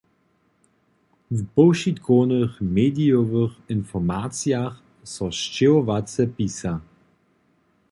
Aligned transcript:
W 1.31 1.45
powšitkownych 1.55 2.53
medijowych 2.61 3.51
informacijach 3.69 4.75
so 5.03 5.27
sćěhowace 5.31 6.23
pisa. 6.37 6.81